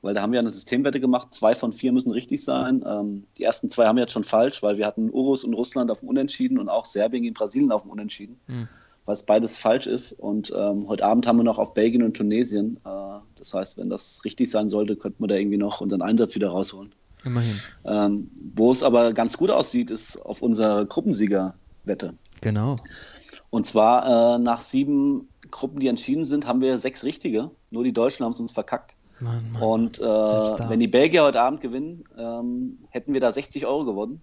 [0.00, 1.34] Weil da haben wir eine Systemwette gemacht.
[1.34, 2.84] Zwei von vier müssen richtig sein.
[2.86, 5.90] Ähm, die ersten zwei haben wir jetzt schon falsch, weil wir hatten Urus und Russland
[5.90, 8.38] auf dem Unentschieden und auch Serbien gegen Brasilien auf dem Unentschieden.
[8.46, 8.68] Hm.
[9.06, 10.12] Was beides falsch ist.
[10.12, 12.78] Und ähm, heute Abend haben wir noch auf Belgien und Tunesien.
[12.84, 16.34] Äh, das heißt, wenn das richtig sein sollte, könnten wir da irgendwie noch unseren Einsatz
[16.34, 16.94] wieder rausholen.
[17.24, 17.56] Immerhin.
[17.84, 22.14] Ähm, wo es aber ganz gut aussieht, ist auf unserer Gruppensiegerwette.
[22.40, 22.76] Genau.
[23.50, 27.50] Und zwar äh, nach sieben Gruppen, die entschieden sind, haben wir sechs richtige.
[27.70, 28.94] Nur die Deutschen haben es uns verkackt.
[29.20, 29.62] Mann, Mann.
[29.62, 34.22] Und äh, wenn die Belgier heute Abend gewinnen, ähm, hätten wir da 60 Euro gewonnen.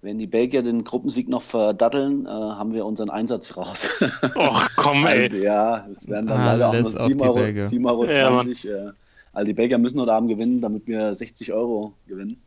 [0.00, 3.88] Wenn die Belgier den Gruppensieg noch verdatteln, äh, haben wir unseren Einsatz raus.
[4.34, 5.42] Och, komm, also, ey.
[5.42, 7.68] ja, es werden dann leider auch auf 7 die Euro, Belgier.
[7.68, 8.46] 7 Euro Ja, Mann.
[8.46, 8.68] 20.
[8.68, 8.90] äh,
[9.32, 12.40] also die Belgier müssen heute Abend gewinnen, damit wir 60 Euro gewinnen.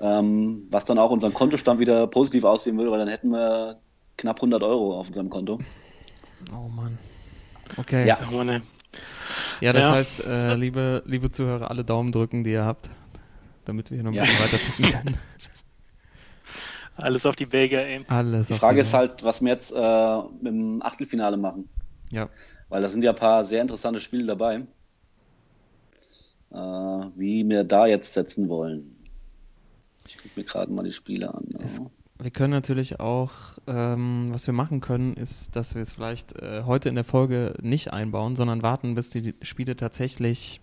[0.00, 3.76] Ähm, was dann auch unseren Kontostand wieder positiv aussehen würde, weil dann hätten wir
[4.16, 5.58] knapp 100 Euro auf unserem Konto.
[6.52, 6.96] Oh Mann.
[7.76, 8.06] Okay.
[8.06, 8.18] Ja.
[8.30, 8.60] Oh, Mann, ey.
[9.60, 9.92] Ja, das Ja.
[9.92, 12.88] heißt, äh, liebe, liebe Zuhörer, alle Daumen drücken, die ihr habt,
[13.64, 14.22] damit wir hier noch ein Ja.
[14.22, 15.18] bisschen weiter tippen können.
[16.96, 18.04] Alles auf die Belgier, ey.
[18.08, 20.18] Alles Die Frage die ist halt, was wir jetzt äh,
[20.48, 21.68] im Achtelfinale machen.
[22.10, 22.28] Ja,
[22.68, 24.62] Weil da sind ja ein paar sehr interessante Spiele dabei.
[26.50, 28.96] Äh, wie wir da jetzt setzen wollen.
[30.06, 31.44] Ich gucke mir gerade mal die Spiele an.
[31.62, 31.80] Es-
[32.18, 33.30] wir können natürlich auch,
[33.66, 37.54] ähm, was wir machen können, ist, dass wir es vielleicht äh, heute in der Folge
[37.62, 40.60] nicht einbauen, sondern warten, bis die Spiele tatsächlich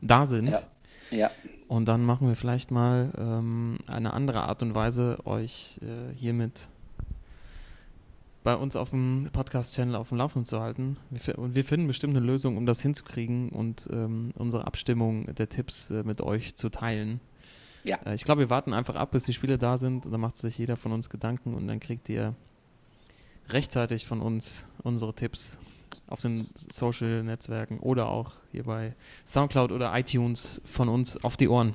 [0.00, 0.48] da sind.
[0.48, 0.62] Ja.
[1.10, 1.30] Ja,
[1.68, 6.68] Und dann machen wir vielleicht mal ähm, eine andere Art und Weise, euch äh, hiermit
[8.44, 10.96] bei uns auf dem Podcast-Channel auf dem Laufenden zu halten.
[11.10, 15.48] Wir, und wir finden bestimmt eine Lösung, um das hinzukriegen und ähm, unsere Abstimmung der
[15.48, 17.20] Tipps äh, mit euch zu teilen.
[17.88, 17.98] Ja.
[18.04, 20.36] Äh, ich glaube, wir warten einfach ab, bis die Spiele da sind und dann macht
[20.36, 22.34] sich jeder von uns Gedanken und dann kriegt ihr
[23.48, 25.58] rechtzeitig von uns unsere Tipps
[26.06, 28.94] auf den Social-Netzwerken oder auch hier bei
[29.26, 31.74] Soundcloud oder iTunes von uns auf die Ohren.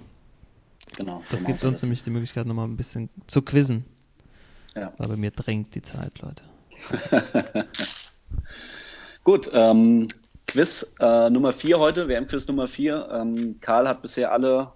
[0.95, 1.23] Genau.
[1.31, 3.85] Das gibt uns nämlich die Möglichkeit, nochmal ein bisschen zu quizzen.
[4.75, 4.93] Ja.
[4.97, 6.43] Weil bei mir drängt die Zeit, Leute.
[9.23, 10.07] Gut, ähm,
[10.47, 13.09] Quiz äh, Nummer 4 heute, WM-Quiz Nummer 4.
[13.11, 14.73] Ähm, Karl hat bisher alle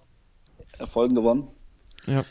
[0.86, 1.48] Folgen gewonnen.
[2.06, 2.24] Ja.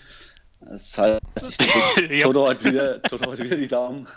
[0.62, 2.23] Das heißt, ich Ja.
[2.25, 4.07] Toto, heute wieder, Toto heute wieder die Daumen.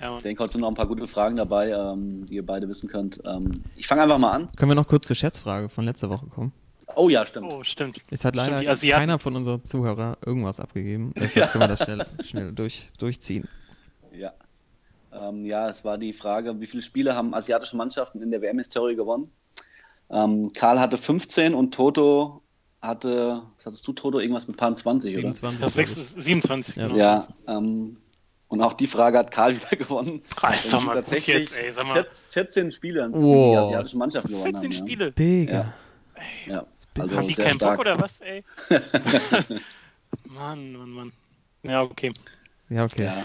[0.00, 2.68] Ja, Ich denke, heute sind noch ein paar gute Fragen dabei, ähm, die ihr beide
[2.68, 3.20] wissen könnt.
[3.26, 4.48] Ähm, ich fange einfach mal an.
[4.56, 6.52] Können wir noch kurz zur Schätzfrage von letzter Woche kommen?
[6.96, 7.52] Oh ja, stimmt.
[7.52, 7.98] Oh, stimmt.
[8.10, 9.00] Es hat Stimmt, leider Asiaten.
[9.00, 11.12] keiner von unseren Zuhörern irgendwas abgegeben.
[11.16, 13.48] Deshalb können wir das schnell, schnell durch, durchziehen.
[14.12, 14.32] Ja.
[15.12, 18.96] Ähm, ja, es war die Frage, wie viele Spiele haben asiatische Mannschaften in der WM-Historie
[18.96, 19.30] gewonnen?
[20.10, 22.42] Ähm, Karl hatte 15 und Toto
[22.82, 24.18] hatte, was hattest du, Toto?
[24.18, 25.32] Irgendwas mit paar 20, oder?
[25.32, 25.60] 27.
[25.60, 25.88] Ja, glaub ich.
[25.88, 26.76] 6, 27.
[26.76, 26.86] Ja.
[26.88, 26.98] genau.
[26.98, 27.96] Ja, ähm,
[28.48, 30.22] und auch die Frage hat Karl wieder gewonnen.
[30.42, 32.06] Ah, ist doch mal gut tatsächlich jetzt, ey, sag mal.
[32.30, 33.52] 14 Spiele, Wow.
[33.52, 34.72] die asiatischen Mannschaften gewonnen 14 haben.
[34.72, 35.12] Spiele.
[35.12, 35.74] Digga.
[36.46, 36.66] Ja, ja.
[36.98, 37.76] also Haben die keinen stark.
[37.78, 38.44] Bock oder was, ey?
[40.26, 41.12] Mann, Mann, Mann.
[41.62, 42.12] Ja, okay.
[42.68, 43.04] Ja, okay.
[43.04, 43.24] Ja.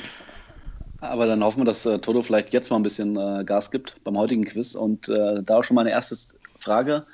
[1.02, 4.04] Aber dann hoffen wir, dass äh, Toto vielleicht jetzt mal ein bisschen äh, Gas gibt
[4.04, 4.76] beim heutigen Quiz.
[4.76, 6.15] Und äh, da auch schon meine erste
[6.60, 7.06] Frage.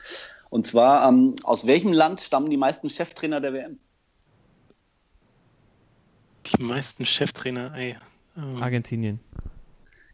[0.54, 3.80] Und zwar, ähm, aus welchem Land stammen die meisten Cheftrainer der WM?
[6.46, 7.98] Die meisten Cheftrainer, ey.
[8.38, 9.20] Ähm, Argentinien.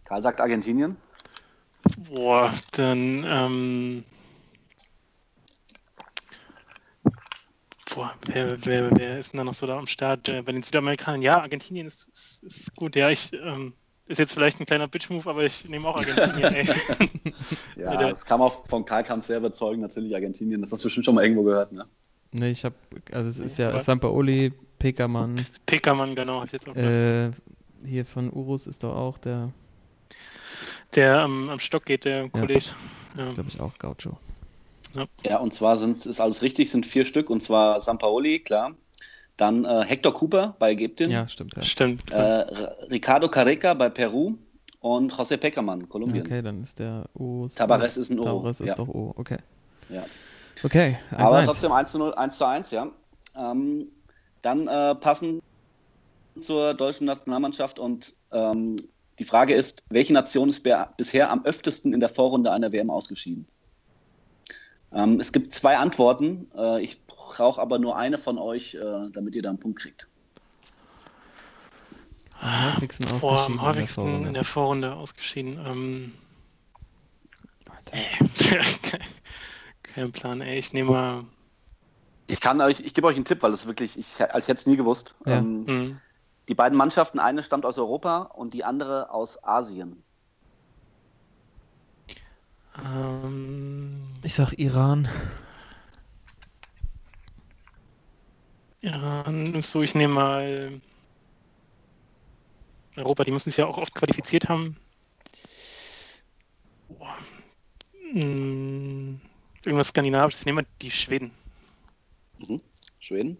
[0.05, 0.95] Karl sagt Argentinien.
[2.09, 4.05] boah, dann, ähm.
[7.93, 10.29] Boah, wer, wer, wer ist denn da noch so da am Start?
[10.29, 12.95] Äh, bei den Südamerikanern, ja, Argentinien ist, ist, ist gut.
[12.95, 13.73] Ja, ich, ähm,
[14.09, 16.67] ist jetzt vielleicht ein kleiner Bitch-Move, aber ich nehme auch Argentinien, ey.
[17.77, 20.61] Ja, das kam auch von Karl kam sehr überzeugend, natürlich Argentinien.
[20.61, 21.85] Das hast du bestimmt schon mal irgendwo gehört, ne?
[22.31, 22.75] Ne, ich habe,
[23.11, 26.91] also es ist ja aber- Sampaoli, Pekermann, Peckermann, genau, hab ich jetzt auch gedacht.
[26.91, 27.31] äh,
[27.87, 29.51] hier von Urus ist doch auch der,
[30.95, 32.65] Der ähm, am Stock geht, der Kollege.
[33.17, 33.23] Ja.
[33.27, 34.17] ist glaube ich auch Gaucho.
[35.25, 38.73] Ja, und zwar sind, ist alles richtig, sind vier Stück, und zwar Sampaoli, klar.
[39.39, 41.55] Dann äh, Hector Cooper bei Ägypten, Ja, stimmt.
[41.55, 41.63] Ja.
[41.63, 42.11] Stimmt.
[42.11, 42.17] äh,
[42.91, 44.35] Ricardo Careca bei Peru
[44.81, 46.25] und José Peckermann, Kolumbien.
[46.25, 47.55] Okay, dann ist der Urus.
[47.55, 48.75] Tabares ist ein Uro, Tabares ist ja.
[48.75, 49.37] doch O, okay.
[49.87, 50.03] Ja.
[50.61, 51.45] Okay, 1 Aber 1.
[51.47, 52.87] trotzdem 1 zu 0, 1 zu 1, ja.
[53.37, 53.87] Ähm,
[54.41, 55.41] dann äh, passend
[56.41, 58.75] zur deutschen Nationalmannschaft und ähm,
[59.19, 63.47] die Frage ist, welche Nation ist bisher am öftesten in der Vorrunde einer WM ausgeschieden?
[64.93, 66.51] Ähm, es gibt zwei Antworten.
[66.57, 70.07] Äh, ich brauche aber nur eine von euch, äh, damit ihr da einen Punkt kriegt.
[72.41, 74.27] Am häufigsten Boah, am in der häufigsten Vorrunde.
[74.27, 75.59] in der Vorrunde ausgeschieden.
[75.65, 76.13] Ähm,
[77.85, 78.29] kein,
[79.83, 80.57] kein Plan, ey.
[80.57, 81.23] Ich nehme mal.
[82.27, 84.59] Ich kann euch, ich gebe euch einen Tipp, weil das wirklich, ich, also ich hätte
[84.61, 85.15] es nie gewusst.
[85.25, 85.37] Ja.
[85.39, 86.01] Ähm, Hm,
[86.47, 90.01] die beiden Mannschaften, eine stammt aus Europa und die andere aus Asien.
[92.83, 95.07] ähm, Ich sag Iran.
[98.81, 100.81] Ja, nimmst du, ich nehme mal.
[102.95, 104.75] Europa, die müssen sich ja auch oft qualifiziert haben.
[106.89, 107.15] Boah.
[108.11, 109.21] Hm,
[109.63, 110.41] irgendwas Skandinavisches.
[110.41, 111.31] Ich nehme mal die Schweden.
[112.39, 112.61] Mhm.
[112.99, 113.37] Schweden.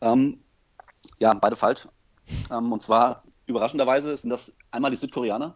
[0.00, 0.40] Ähm,
[1.18, 1.86] ja, beide falsch.
[2.50, 5.54] Ähm, und zwar überraschenderweise sind das einmal die Südkoreaner,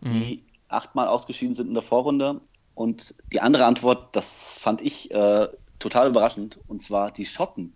[0.00, 0.12] Mhm.
[0.12, 2.40] die achtmal ausgeschieden sind in der Vorrunde.
[2.74, 5.48] Und die andere Antwort, das fand ich äh,
[5.84, 7.72] total überraschend, und zwar die Schotten.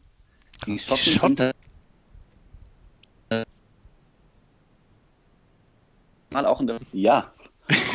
[0.67, 0.87] Die Krass.
[0.87, 1.37] Schotten, Schotten.
[1.37, 1.55] sind
[3.31, 3.45] äh,
[6.33, 6.81] mal auch in der.
[6.93, 7.33] Ja.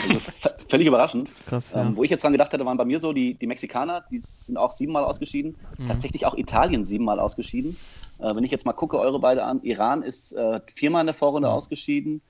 [0.08, 0.19] Also
[0.69, 1.34] völlig überraschend.
[1.47, 1.82] Krass, ja.
[1.82, 4.19] Ähm, wo ich jetzt dran gedacht hatte, waren bei mir so die, die Mexikaner, die
[4.19, 5.56] sind auch siebenmal ausgeschieden.
[5.80, 5.88] Mhm.
[5.88, 7.76] Tatsächlich auch Italien siebenmal ausgeschieden.
[8.19, 11.15] Äh, wenn ich jetzt mal gucke, eure beide an, Iran ist äh, viermal in der
[11.15, 11.54] Vorrunde Mhm.
[11.56, 12.21] ausgeschieden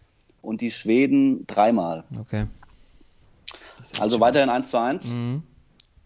[0.41, 2.05] und die Schweden dreimal.
[2.19, 2.47] Okay.
[3.99, 5.13] Also weiterhin 1 zu 1.
[5.13, 5.43] Mhm.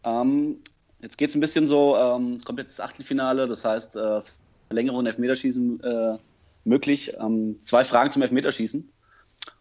[0.04, 0.56] Ähm,
[1.02, 4.22] jetzt geht es ein bisschen so, ähm, es kommt jetzt das Achtelfinale, das heißt äh,
[4.68, 6.18] Verlängerung und Elfmeterschießen äh,
[6.64, 7.14] möglich.
[7.20, 8.92] Ähm, zwei Fragen zum Elfmeterschießen.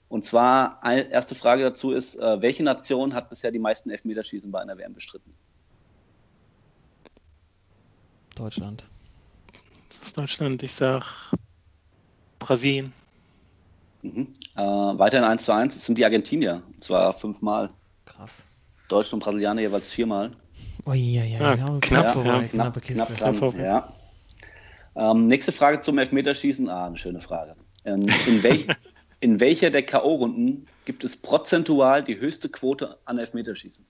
[0.08, 4.50] Und zwar, eine erste Frage dazu ist, äh, welche Nation hat bisher die meisten Elfmeterschießen
[4.50, 5.34] bei einer WM bestritten?
[8.34, 8.84] Deutschland.
[10.04, 10.62] aus Deutschland.
[10.62, 11.32] Ich sag
[12.38, 12.92] Brasilien.
[14.02, 14.28] Mhm.
[14.54, 17.70] Äh, weiterhin 1 zu 1, es sind die Argentinier, und zwar fünfmal.
[18.04, 18.44] Krass.
[18.88, 20.30] Deutsch und Brasilianer jeweils viermal.
[20.86, 23.64] Ui, ja, ja, Ja, knapp, knapp ja, vorbei, knapp, knapp dran, Knapp vorbei.
[23.64, 23.92] ja.
[24.94, 26.68] Ähm, nächste Frage zum Elfmeterschießen.
[26.68, 27.56] Ah, eine schöne Frage.
[27.84, 28.66] Ähm, in, welch,
[29.20, 33.86] in welcher der K.O.-Runden gibt es prozentual die höchste Quote an Elfmeterschießen?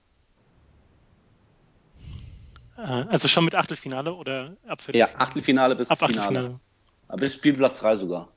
[2.79, 6.17] Äh, also schon mit Achtelfinale oder ab Ja, Achtelfinale bis ab Finale.
[6.17, 6.61] Achtelfinale.
[7.09, 8.29] Aber bis Spielplatz 3 sogar.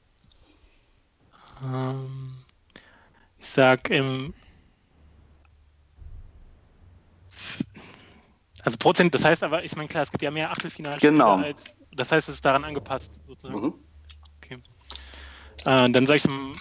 [1.64, 2.36] Ähm,
[3.40, 4.34] ich sag im.
[8.70, 11.38] Also Prozent, das heißt aber, ich meine, klar, es gibt ja mehr Achtelfinalspiele Genau.
[11.38, 11.76] als.
[11.92, 13.60] Das heißt, es ist daran angepasst, sozusagen.
[13.60, 13.74] Mhm.
[14.38, 14.58] Okay.
[15.66, 16.54] Äh, dann sage ich im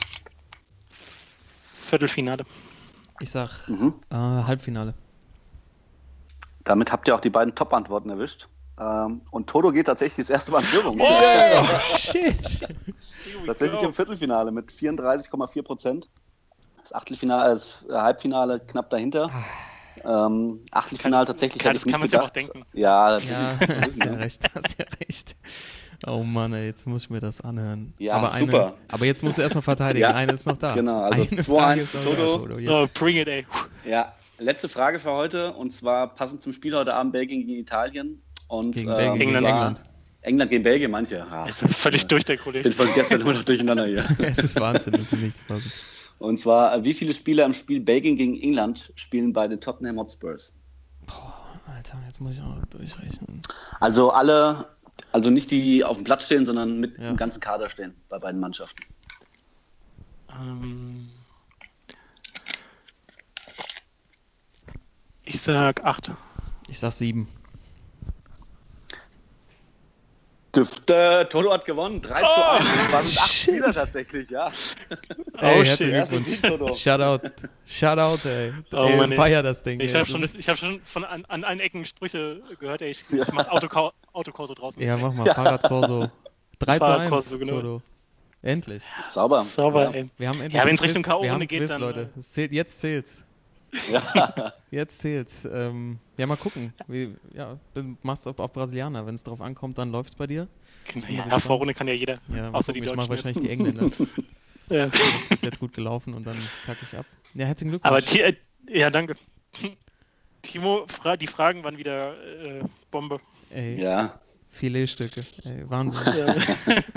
[1.84, 2.44] Viertelfinale.
[3.20, 3.92] Ich sag Mhm.
[4.08, 4.94] äh, Halbfinale.
[6.64, 8.48] Damit habt ihr auch die beiden Top-Antworten erwischt.
[8.80, 10.98] Ähm, und Toto geht tatsächlich das erste Mal in Führung.
[10.98, 11.04] Oh,
[11.98, 12.38] shit.
[13.44, 16.08] Tatsächlich im Viertelfinale mit 34,4 Prozent.
[16.80, 19.30] Das Achtelfinale, das Halbfinale knapp dahinter.
[20.04, 22.54] Ähm, Achtelfinale Kann- tatsächlich kann- hätte ich nicht kann man sich auch gedacht.
[22.54, 22.68] denken.
[22.72, 23.30] Ja, natürlich.
[23.30, 23.58] Ja,
[23.88, 25.36] hast ja recht, hast ja recht.
[26.06, 27.92] Oh Mann, ey, jetzt muss ich mir das anhören.
[27.98, 28.74] Ja, aber eine, super.
[28.86, 30.02] Aber jetzt musst du erstmal verteidigen.
[30.08, 30.72] Ja, Eine ist noch da.
[30.74, 32.58] genau, also Eine 2-1 Frage ist noch da, Toto.
[32.84, 33.46] Oh, bring it, ey.
[33.84, 38.22] Ja, letzte Frage für heute und zwar passend zum Spiel heute Abend Belgien gegen Italien
[38.46, 39.82] und Gegen ähm, Belgien, gegen zwar- England.
[40.20, 41.24] England gegen Belgien, manche.
[41.30, 42.72] Ah, Ich bin völlig durch, der bin Kollege.
[42.72, 44.04] von gestern immer noch durcheinander hier.
[44.20, 45.72] es ist Wahnsinn, das ist nicht zu fassen.
[46.18, 49.98] Und zwar, äh, wie viele Spieler im Spiel Belgien gegen England spielen bei den Tottenham
[49.98, 50.54] Hotspurs?
[51.66, 53.42] Alter, jetzt muss ich auch noch durchrechnen.
[53.78, 54.68] Also alle,
[55.12, 57.08] also nicht die auf dem Platz stehen, sondern mit Ja.
[57.08, 58.82] dem ganzen Kader stehen bei beiden Mannschaften.
[60.30, 61.08] Ähm,
[65.24, 66.10] ich sag 8.
[66.68, 67.28] Ich sag sieben.
[70.64, 72.64] Toto hat gewonnen, 3 zu 1.
[72.64, 73.54] Das waren acht Shit.
[73.54, 74.52] Spieler tatsächlich, ja.
[75.38, 76.80] Ey, Oh, herzlichen Glückwunsch.
[76.80, 77.28] Shoutout.
[77.66, 78.52] Shoutout, ey.
[78.72, 79.80] Oh, ey Mann, feier das Ding.
[79.80, 80.00] Ich ey.
[80.00, 82.90] habe schon, ich hab schon von an, an allen Ecken Sprüche gehört, ey.
[82.90, 84.82] Ich, ich mach Autokor Autokorso draußen.
[84.82, 85.26] Ja, mach mal.
[85.32, 86.10] Fahrradkorso.
[86.58, 87.52] 3 zu 1, Fahrradkorso, genau.
[87.54, 87.82] Toto.
[88.42, 88.82] Endlich.
[89.10, 89.44] Sauber.
[89.44, 89.90] Sauber, ja.
[89.90, 90.10] ey.
[90.16, 92.10] Wir haben endlich Ja, ein wenn's Richtung ein geht, Quiz, dann, Leute.
[92.16, 93.24] äh, Es zählt, jetzt zählt's.
[93.90, 94.52] Ja.
[94.70, 95.46] Jetzt zählt's.
[95.50, 96.72] Ähm, ja, mal gucken.
[96.86, 99.06] Wie, ja, du machst auf, auf Brasilianer.
[99.06, 100.48] Wenn es drauf ankommt, dann läuft's bei dir.
[100.92, 101.38] Genau, ja.
[101.38, 102.18] Vorrunde kann ja jeder.
[102.28, 102.92] Ja, außer die gucken.
[102.92, 103.24] ich mache Deutschen.
[103.26, 103.90] wahrscheinlich die Engländer.
[104.70, 104.88] Ja.
[104.88, 107.06] Das ist jetzt gut gelaufen und dann kacke ich ab.
[107.32, 107.90] Ja, herzlichen Glückwunsch.
[107.90, 108.34] Aber Ti- äh,
[108.68, 109.14] ja, danke.
[110.42, 112.12] Timo, fra die Fragen waren wieder
[112.58, 113.18] äh, Bombe.
[113.48, 114.20] Ey, ja.
[114.50, 115.22] Filetstücke.
[115.44, 116.12] Ey, Wahnsinn.
[116.14, 116.34] Ja.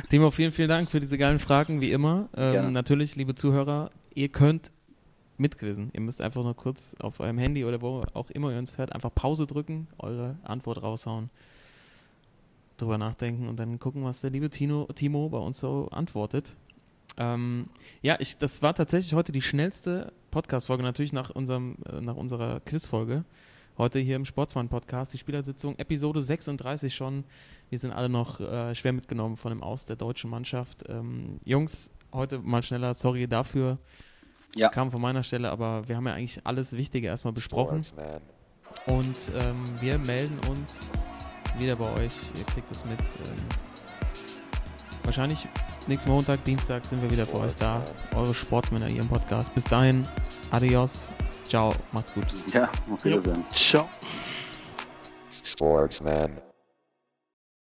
[0.09, 2.27] Timo, vielen, vielen Dank für diese geilen Fragen, wie immer.
[2.35, 4.71] Ähm, natürlich, liebe Zuhörer, ihr könnt
[5.41, 5.89] mitquizzen.
[5.93, 8.93] Ihr müsst einfach nur kurz auf eurem Handy oder wo auch immer ihr uns hört,
[8.93, 11.29] einfach Pause drücken, eure Antwort raushauen,
[12.77, 16.55] drüber nachdenken und dann gucken, was der liebe Tino, Timo bei uns so antwortet.
[17.17, 17.67] Ähm,
[18.01, 22.61] ja, ich, das war tatsächlich heute die schnellste Podcast-Folge, natürlich nach, unserem, äh, nach unserer
[22.61, 23.25] Quiz-Folge.
[23.77, 27.23] Heute hier im Sportsmann-Podcast, die Spielersitzung, Episode 36 schon.
[27.69, 30.83] Wir sind alle noch äh, schwer mitgenommen von dem Aus der deutschen Mannschaft.
[30.87, 33.79] Ähm, Jungs, heute mal schneller, sorry dafür.
[34.55, 34.69] Ja.
[34.69, 37.81] Kam von meiner Stelle, aber wir haben ja eigentlich alles Wichtige erstmal besprochen.
[38.85, 40.91] Und ähm, wir melden uns
[41.57, 42.31] wieder bei euch.
[42.37, 42.99] Ihr kriegt es mit.
[42.99, 43.37] Ähm,
[45.03, 45.47] wahrscheinlich
[45.87, 47.83] nächsten Montag, Dienstag sind wir wieder für euch da.
[48.15, 49.53] Eure Sportsmänner hier im Podcast.
[49.53, 50.07] Bis dahin,
[50.51, 51.11] adios,
[51.43, 52.27] ciao, macht's gut.
[52.53, 53.43] Ja, auf Wiedersehen.
[53.49, 53.89] Ciao.
[55.43, 56.50] Sportsman.